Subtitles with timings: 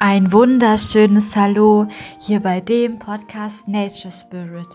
[0.00, 1.88] Ein wunderschönes Hallo
[2.20, 4.68] hier bei dem Podcast Nature Spirit.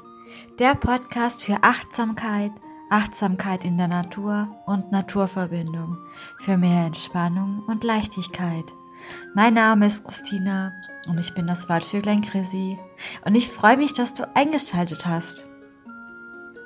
[0.60, 2.52] Der Podcast für Achtsamkeit,
[2.89, 5.96] Achtsamkeit in der Natur und Naturverbindung,
[6.39, 8.66] für mehr Entspannung und Leichtigkeit.
[9.34, 10.74] Mein Name ist Christina
[11.07, 12.78] und ich bin das Waldvöglein Chrissy
[13.24, 15.48] und ich freue mich, dass du eingeschaltet hast.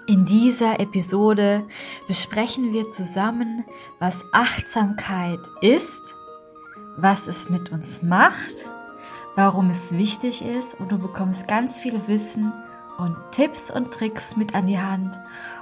[0.08, 1.64] In dieser Episode
[2.08, 3.66] besprechen wir zusammen,
[4.00, 6.17] was Achtsamkeit ist
[6.98, 8.68] was es mit uns macht,
[9.36, 12.52] warum es wichtig ist und du bekommst ganz viel Wissen
[12.98, 15.18] und Tipps und Tricks mit an die Hand,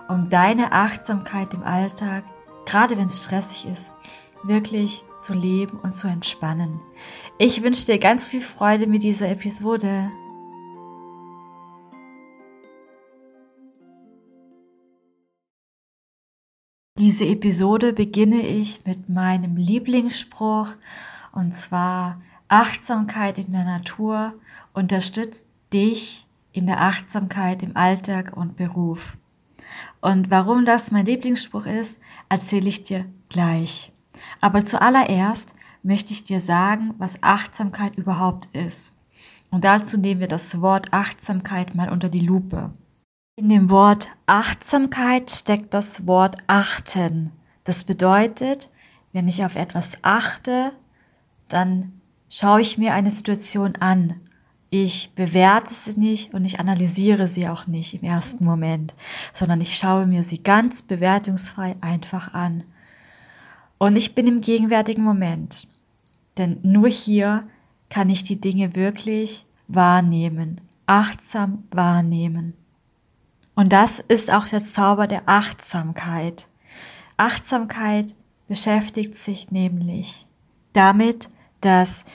[0.07, 2.23] um deine Achtsamkeit im Alltag,
[2.65, 3.91] gerade wenn es stressig ist,
[4.43, 6.79] wirklich zu leben und zu entspannen.
[7.37, 10.09] Ich wünsche dir ganz viel Freude mit dieser Episode.
[16.97, 20.69] Diese Episode beginne ich mit meinem Lieblingsspruch
[21.35, 24.33] und zwar Achtsamkeit in der Natur
[24.73, 29.17] unterstützt dich in der Achtsamkeit im Alltag und Beruf.
[30.01, 33.91] Und warum das mein Lieblingsspruch ist, erzähle ich dir gleich.
[34.39, 38.95] Aber zuallererst möchte ich dir sagen, was Achtsamkeit überhaupt ist.
[39.51, 42.73] Und dazu nehmen wir das Wort Achtsamkeit mal unter die Lupe.
[43.35, 47.31] In dem Wort Achtsamkeit steckt das Wort achten.
[47.65, 48.69] Das bedeutet,
[49.11, 50.71] wenn ich auf etwas achte,
[51.47, 54.15] dann schaue ich mir eine Situation an.
[54.69, 58.93] Ich bewerte sie nicht und ich analysiere sie auch nicht im ersten Moment,
[59.33, 62.63] sondern ich schaue mir sie ganz bewertungsfrei einfach an.
[63.77, 65.67] Und ich bin im gegenwärtigen Moment.
[66.37, 67.47] Denn nur hier
[67.89, 72.53] kann ich die Dinge wirklich wahrnehmen, achtsam wahrnehmen.
[73.55, 76.47] Und das ist auch der Zauber der Achtsamkeit.
[77.17, 78.13] Achtsamkeit
[78.47, 80.27] beschäftigt sich nämlich
[80.73, 81.29] damit,
[81.61, 82.05] dass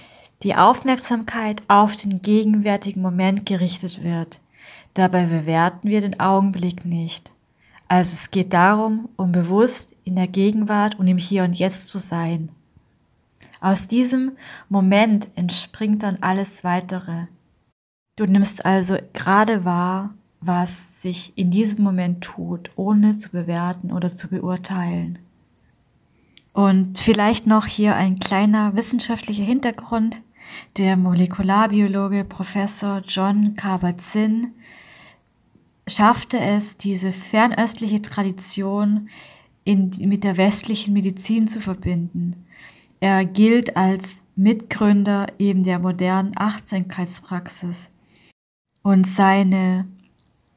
[0.43, 4.41] die Aufmerksamkeit auf den gegenwärtigen Moment gerichtet wird.
[4.95, 7.33] Dabei bewerten wir den Augenblick nicht.
[7.89, 11.99] Also es geht darum, um bewusst in der Gegenwart und im Hier und Jetzt zu
[11.99, 12.50] sein.
[13.61, 14.33] Aus diesem
[14.69, 17.27] Moment entspringt dann alles weitere.
[18.17, 24.11] Du nimmst also gerade wahr, was sich in diesem Moment tut, ohne zu bewerten oder
[24.11, 25.19] zu beurteilen.
[26.53, 30.22] Und vielleicht noch hier ein kleiner wissenschaftlicher Hintergrund.
[30.77, 34.53] Der Molekularbiologe Professor John Kabat-Zinn
[35.87, 39.09] schaffte es, diese fernöstliche Tradition
[39.65, 42.47] in, mit der westlichen Medizin zu verbinden.
[43.00, 47.91] Er gilt als Mitgründer eben der modernen Achtsamkeitspraxis.
[48.82, 49.87] Und seine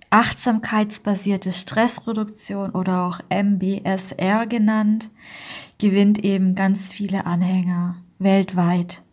[0.09, 5.09] achtsamkeitsbasierte Stressreduktion oder auch MBSR genannt,
[5.79, 9.03] gewinnt eben ganz viele Anhänger weltweit.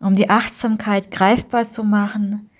[0.00, 2.50] Um die Achtsamkeit greifbar zu machen,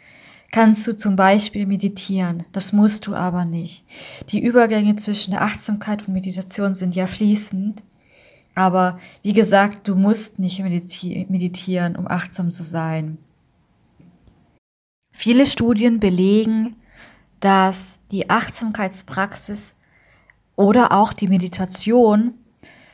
[0.53, 2.45] kannst du zum Beispiel meditieren.
[2.53, 3.85] Das musst du aber nicht.
[4.29, 7.83] Die Übergänge zwischen der Achtsamkeit und Meditation sind ja fließend.
[8.55, 13.19] Aber wie gesagt, du musst nicht meditieren, um achtsam zu sein.
[15.11, 16.77] Viele Studien belegen,
[17.41, 19.75] dass die Achtsamkeitspraxis
[20.62, 22.34] oder auch die Meditation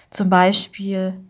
[0.08, 1.20] zum Beispiel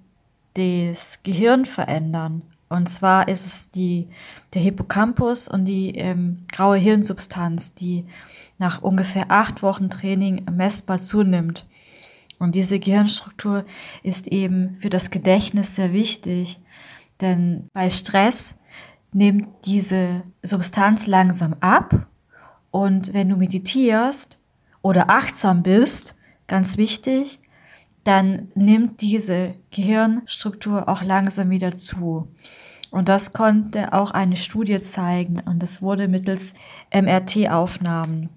[0.55, 2.43] das Gehirn verändern.
[2.69, 4.07] Und zwar ist es die,
[4.55, 8.05] der Hippocampus und die ähm, graue Hirnsubstanz, die
[8.59, 11.67] nach ungefähr acht Wochen Training messbar zunimmt.
[12.39, 13.65] Und diese Gehirnstruktur
[14.05, 16.61] ist eben für das Gedächtnis sehr wichtig,
[17.21, 18.55] denn bei Stress
[19.13, 22.07] nimmt diese Substanz langsam ab
[22.71, 24.39] und wenn du meditierst
[24.83, 26.15] oder achtsam bist,
[26.49, 27.39] ganz wichtig,
[28.05, 32.29] dann nimmt diese Gehirnstruktur auch langsam wieder zu.
[32.91, 36.55] Und das konnte auch eine Studie zeigen und das wurde mittels
[36.93, 38.31] MRT-Aufnahmen,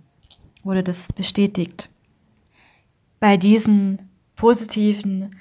[0.63, 1.89] wurde das bestätigt.
[3.19, 5.35] Bei diesen positiven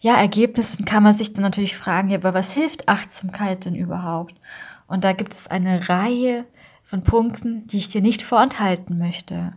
[0.00, 4.34] ja, Ergebnissen kann man sich dann natürlich fragen, ja, aber was hilft Achtsamkeit denn überhaupt?
[4.86, 6.44] Und da gibt es eine Reihe
[6.82, 9.52] von Punkten, die ich dir nicht vorenthalten möchte.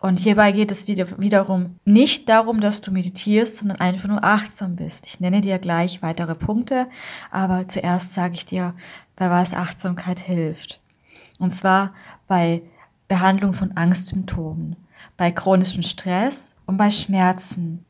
[0.00, 4.76] Und hierbei geht es wieder, wiederum nicht darum, dass du meditierst, sondern einfach nur achtsam
[4.76, 5.06] bist.
[5.06, 6.86] Ich nenne dir gleich weitere Punkte,
[7.30, 8.74] aber zuerst sage ich dir,
[9.16, 10.80] bei was Achtsamkeit hilft.
[11.40, 11.92] Und zwar
[12.28, 12.62] bei
[13.08, 14.76] Behandlung von Angstsymptomen,
[15.16, 17.84] bei chronischem Stress und bei Schmerzen.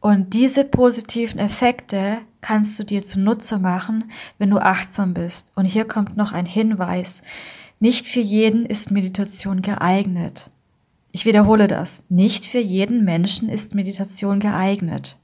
[0.00, 5.52] Und diese positiven Effekte kannst du dir zunutze machen, wenn du achtsam bist.
[5.54, 7.22] Und hier kommt noch ein Hinweis.
[7.80, 10.50] Nicht für jeden ist Meditation geeignet.
[11.14, 12.02] Ich wiederhole das.
[12.08, 15.16] Nicht für jeden Menschen ist Meditation geeignet.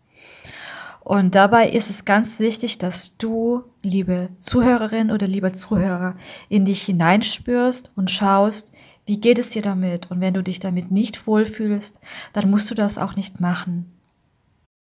[1.01, 6.15] Und dabei ist es ganz wichtig, dass du, liebe Zuhörerin oder lieber Zuhörer,
[6.49, 8.73] in dich hineinspürst und schaust,
[9.07, 10.13] wie geht es dir damit?
[10.13, 11.99] Und wenn du dich damit nicht wohlfühlst,
[12.35, 13.91] dann musst du das auch nicht machen.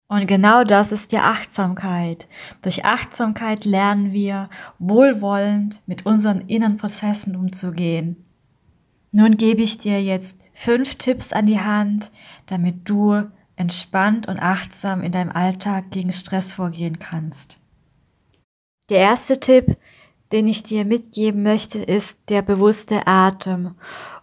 [0.10, 2.28] Und genau das ist die Achtsamkeit.
[2.62, 4.48] Durch Achtsamkeit lernen wir
[4.78, 8.24] wohlwollend mit unseren inneren Prozessen umzugehen.
[9.16, 12.12] Nun gebe ich dir jetzt fünf Tipps an die Hand,
[12.48, 13.22] damit du
[13.56, 17.60] entspannt und achtsam in deinem Alltag gegen Stress vorgehen kannst.
[18.90, 19.78] Der erste Tipp,
[20.32, 23.76] den ich dir mitgeben möchte, ist der bewusste Atem.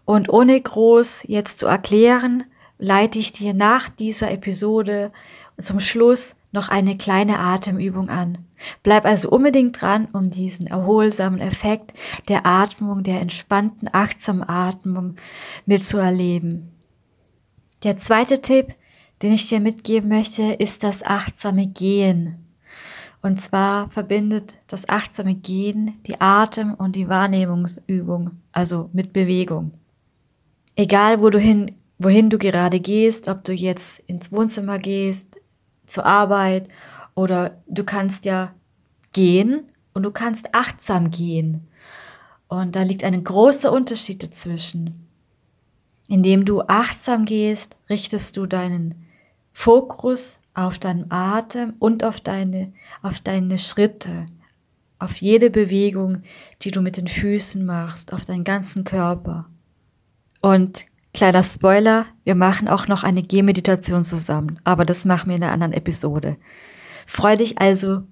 [0.05, 2.43] Und ohne groß jetzt zu erklären,
[2.79, 5.13] leite ich dir nach dieser Episode
[5.57, 8.39] zum Schluss noch eine kleine Atemübung an.
[8.83, 11.95] Bleib also unbedingt dran, um diesen erholsamen Effekt
[12.29, 15.17] der Atmung, der entspannten, achtsamen Atmung
[15.67, 16.71] mitzuerleben.
[17.83, 18.75] Der zweite Tipp,
[19.23, 22.47] den ich dir mitgeben möchte, ist das achtsame Gehen.
[23.23, 29.73] Und zwar verbindet das achtsame Gehen die Atem- und die Wahrnehmungsübung, also mit Bewegung.
[30.75, 35.39] Egal, wo du hin, wohin du gerade gehst, ob du jetzt ins Wohnzimmer gehst,
[35.87, 36.69] zur Arbeit
[37.21, 38.55] oder du kannst ja
[39.13, 41.69] gehen und du kannst achtsam gehen.
[42.49, 45.07] Und da liegt ein großer Unterschied dazwischen.
[46.09, 49.07] Indem du achtsam gehst, richtest du deinen
[49.53, 52.73] Fokus auf deinen Atem und auf deine,
[53.03, 54.25] auf deine Schritte,
[54.99, 56.23] auf jede Bewegung,
[56.63, 59.45] die du mit den Füßen machst, auf deinen ganzen Körper.
[60.41, 65.43] Und kleiner Spoiler, wir machen auch noch eine Gehmeditation zusammen, aber das machen wir in
[65.43, 66.39] einer anderen Episode.
[67.11, 68.05] Freu dich also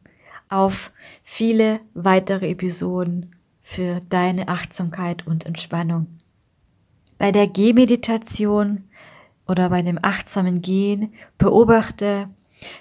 [0.48, 0.92] auf
[1.22, 3.30] viele weitere Episoden
[3.60, 6.18] für deine Achtsamkeit und Entspannung.
[7.16, 8.88] Bei der Gehmeditation
[9.46, 12.28] oder bei dem achtsamen Gehen beobachte,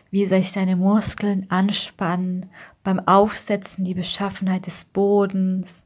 [0.10, 2.48] wie sich deine Muskeln anspannen
[2.84, 5.86] beim Aufsetzen die Beschaffenheit des Bodens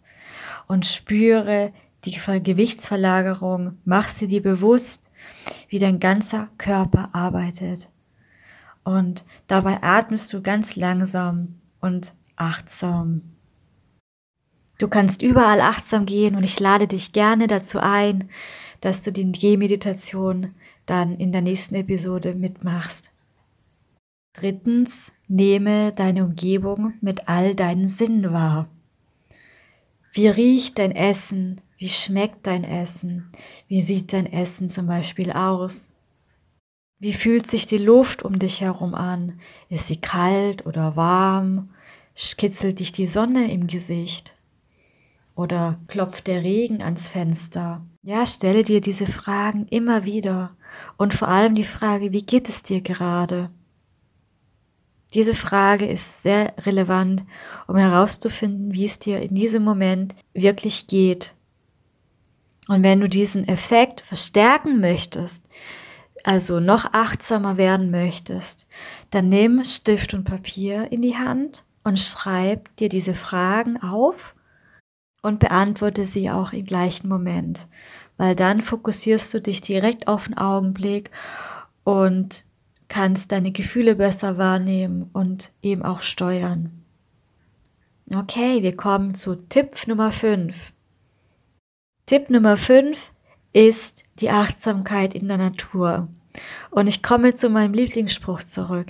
[0.65, 1.73] und spüre
[2.05, 5.11] die Gewichtsverlagerung, mach sie dir bewusst,
[5.67, 7.89] wie dein ganzer Körper arbeitet.
[8.83, 13.21] Und dabei atmest du ganz langsam und achtsam.
[14.77, 18.29] Du kannst überall achtsam gehen und ich lade dich gerne dazu ein,
[18.79, 20.55] dass du die Gehmeditation
[20.87, 23.11] dann in der nächsten Episode mitmachst.
[24.33, 28.69] Drittens, nehme deine Umgebung mit all deinen Sinnen wahr.
[30.13, 31.61] Wie riecht dein Essen?
[31.77, 33.31] Wie schmeckt dein Essen?
[33.67, 35.91] Wie sieht dein Essen zum Beispiel aus?
[37.01, 39.39] Wie fühlt sich die Luft um dich herum an?
[39.69, 41.71] Ist sie kalt oder warm?
[42.13, 44.35] Kitzelt dich die Sonne im Gesicht?
[45.33, 47.83] Oder klopft der Regen ans Fenster?
[48.03, 50.55] Ja, stelle dir diese Fragen immer wieder
[50.95, 53.49] und vor allem die Frage, wie geht es dir gerade?
[55.15, 57.23] Diese Frage ist sehr relevant,
[57.65, 61.33] um herauszufinden, wie es dir in diesem Moment wirklich geht.
[62.67, 65.49] Und wenn du diesen Effekt verstärken möchtest,
[66.25, 68.67] also noch achtsamer werden möchtest,
[69.09, 74.35] dann nimm Stift und Papier in die Hand und schreib dir diese Fragen auf
[75.21, 77.67] und beantworte sie auch im gleichen Moment,
[78.17, 81.11] weil dann fokussierst du dich direkt auf den Augenblick
[81.83, 82.43] und
[82.87, 86.83] kannst deine Gefühle besser wahrnehmen und eben auch steuern.
[88.13, 90.73] Okay, wir kommen zu Tipp Nummer 5.
[92.05, 93.13] Tipp Nummer 5
[93.53, 96.07] ist die Achtsamkeit in der Natur.
[96.69, 98.87] Und ich komme zu meinem Lieblingsspruch zurück.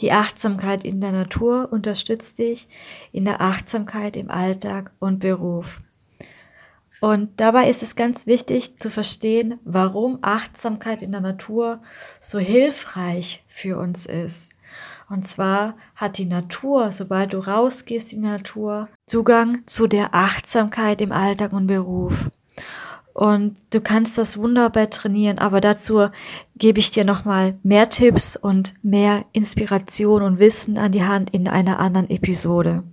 [0.00, 2.66] Die Achtsamkeit in der Natur unterstützt dich
[3.12, 5.80] in der Achtsamkeit im Alltag und Beruf.
[7.00, 11.82] Und dabei ist es ganz wichtig zu verstehen, warum Achtsamkeit in der Natur
[12.20, 14.54] so hilfreich für uns ist.
[15.10, 21.00] Und zwar hat die Natur, sobald du rausgehst in die Natur, Zugang zu der Achtsamkeit
[21.00, 22.30] im Alltag und Beruf.
[23.14, 26.08] Und du kannst das wunderbar trainieren, aber dazu
[26.56, 31.46] gebe ich dir nochmal mehr Tipps und mehr Inspiration und Wissen an die Hand in
[31.46, 32.84] einer anderen Episode.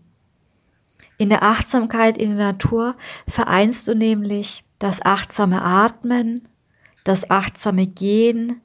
[1.18, 2.96] In der Achtsamkeit in der Natur
[3.28, 6.48] vereinst du nämlich das achtsame Atmen,
[7.04, 8.62] das achtsame Gehen,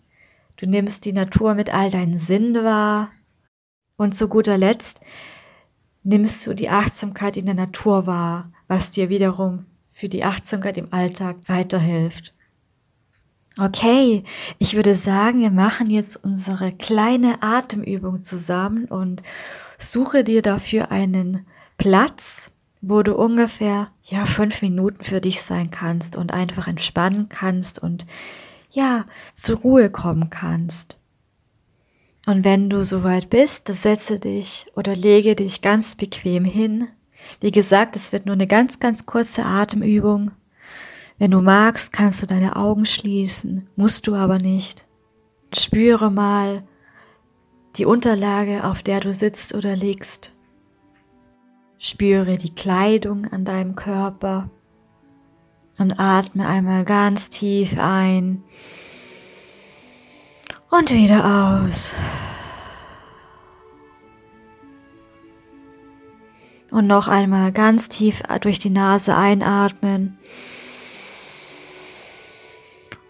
[0.56, 3.10] du nimmst die Natur mit all deinen Sinnen wahr
[3.96, 5.00] und zu guter Letzt
[6.02, 10.92] nimmst du die Achtsamkeit in der Natur wahr, was dir wiederum für die Achtsamkeit im
[10.92, 12.34] Alltag weiterhilft.
[13.56, 14.24] Okay,
[14.58, 19.22] ich würde sagen, wir machen jetzt unsere kleine Atemübung zusammen und
[19.78, 21.46] suche dir dafür einen
[21.78, 27.78] Platz, wo du ungefähr ja fünf Minuten für dich sein kannst und einfach entspannen kannst
[27.78, 28.04] und
[28.72, 30.98] ja zur Ruhe kommen kannst.
[32.26, 36.88] Und wenn du soweit bist, setze dich oder lege dich ganz bequem hin.
[37.40, 40.32] Wie gesagt, es wird nur eine ganz, ganz kurze Atemübung.
[41.18, 44.86] Wenn du magst, kannst du deine Augen schließen, musst du aber nicht.
[45.54, 46.64] Spüre mal
[47.76, 50.32] die Unterlage, auf der du sitzt oder liegst.
[51.78, 54.50] Spüre die Kleidung an deinem Körper
[55.78, 58.42] und atme einmal ganz tief ein
[60.70, 61.94] und wieder aus.
[66.74, 70.18] Und noch einmal ganz tief durch die Nase einatmen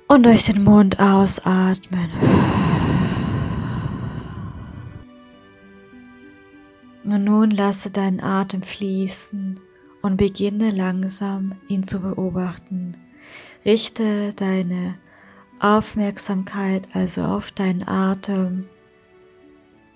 [0.06, 2.10] und durch den Mund ausatmen.
[7.04, 9.58] Und nun lasse deinen Atem fließen
[10.02, 12.98] und beginne langsam ihn zu beobachten.
[13.64, 14.96] Richte deine
[15.58, 18.66] Aufmerksamkeit also auf deinen Atem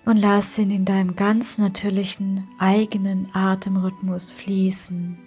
[0.09, 5.19] und lass ihn in deinem ganz natürlichen eigenen Atemrhythmus fließen.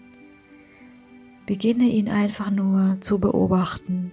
[1.46, 4.10] Beginne ihn einfach nur zu beobachten.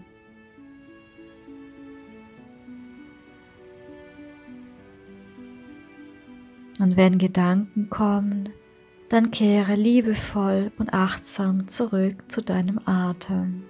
[6.79, 8.49] Und wenn Gedanken kommen,
[9.09, 13.63] dann kehre liebevoll und achtsam zurück zu deinem Atem.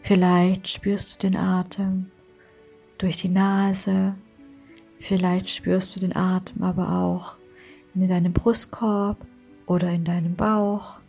[0.00, 2.10] Vielleicht spürst du den Atem
[2.98, 4.16] durch die Nase,
[5.00, 7.36] vielleicht spürst du den Atem aber auch
[7.94, 9.18] in deinem Brustkorb
[9.66, 11.00] oder in deinem Bauch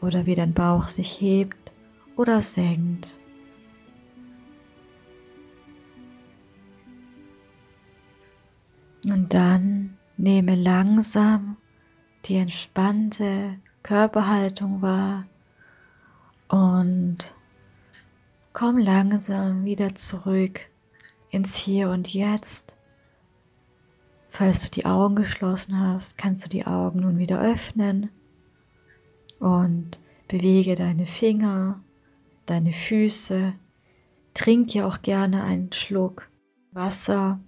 [0.00, 1.72] oder wie dein Bauch sich hebt
[2.16, 3.18] oder senkt.
[9.04, 11.56] Und dann nehme langsam
[12.24, 15.26] die entspannte Körperhaltung wahr
[16.48, 17.32] und
[18.52, 20.60] komm langsam wieder zurück
[21.30, 22.74] ins Hier und Jetzt.
[24.28, 28.10] Falls du die Augen geschlossen hast, kannst du die Augen nun wieder öffnen
[29.40, 31.82] und bewege deine Finger,
[32.46, 33.54] deine Füße.
[34.34, 36.28] Trink ja auch gerne einen Schluck
[36.72, 37.40] Wasser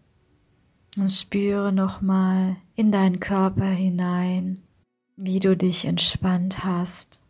[0.96, 4.62] und spüre nochmal in deinen Körper hinein,
[5.16, 7.20] wie du dich entspannt hast.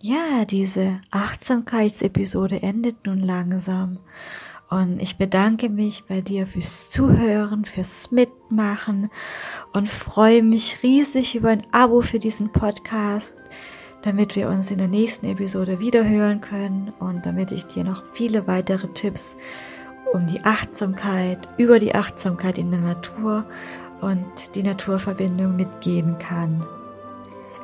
[0.00, 4.00] Ja, diese Achtsamkeitsepisode endet nun langsam
[4.72, 9.10] und ich bedanke mich bei dir fürs Zuhören, fürs Mitmachen
[9.74, 13.36] und freue mich riesig über ein Abo für diesen Podcast,
[14.00, 18.02] damit wir uns in der nächsten Episode wieder hören können und damit ich dir noch
[18.12, 19.36] viele weitere Tipps
[20.14, 23.44] um die Achtsamkeit, über die Achtsamkeit in der Natur
[24.00, 26.66] und die Naturverbindung mitgeben kann.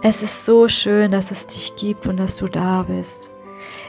[0.02, 3.30] Es ist so schön, dass es dich gibt und dass du da bist.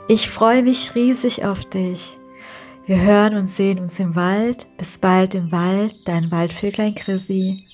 [0.07, 2.18] Ich freue mich riesig auf dich.
[2.89, 4.65] Wir hören und sehen uns im Wald.
[4.79, 7.68] Bis bald im Wald, dein Waldvöglein Chrissy.